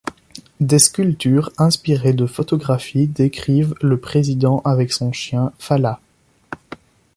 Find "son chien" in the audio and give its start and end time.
4.91-5.53